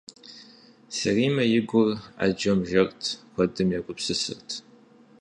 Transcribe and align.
Сэримэ 0.97 1.43
и 1.57 1.59
гур 1.69 1.89
Ӏэджэм 2.17 2.59
жэрт, 2.69 3.01
куэдым 3.33 3.69
егупсысырт. 3.77 4.47